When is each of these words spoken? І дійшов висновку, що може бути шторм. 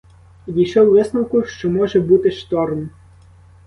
І 0.47 0.51
дійшов 0.51 0.89
висновку, 0.89 1.43
що 1.43 1.69
може 1.69 1.99
бути 1.99 2.31
шторм. 2.31 2.89